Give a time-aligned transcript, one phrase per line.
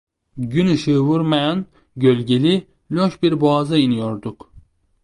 [0.37, 1.65] Gün ışığı vurmayan,
[1.95, 4.53] gölgeli, loş bir boğaza iniyorduk.